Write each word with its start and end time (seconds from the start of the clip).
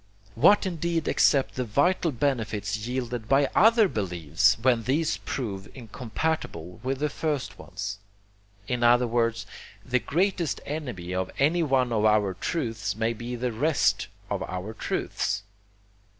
What 0.33 0.65
indeed 0.65 1.07
except 1.07 1.53
the 1.53 1.63
vital 1.63 2.11
benefits 2.11 2.75
yielded 2.87 3.29
by 3.29 3.45
OTHER 3.55 3.87
BELIEFS 3.87 4.57
when 4.63 4.85
these 4.85 5.17
prove 5.17 5.69
incompatible 5.75 6.79
with 6.81 6.97
the 6.97 7.07
first 7.07 7.59
ones? 7.59 7.99
In 8.67 8.83
other 8.83 9.05
words, 9.05 9.45
the 9.85 9.99
greatest 9.99 10.59
enemy 10.65 11.13
of 11.13 11.29
any 11.37 11.61
one 11.61 11.91
of 11.93 12.03
our 12.05 12.33
truths 12.33 12.95
may 12.95 13.13
be 13.13 13.35
the 13.35 13.51
rest 13.51 14.07
of 14.27 14.41
our 14.49 14.73
truths. 14.73 15.43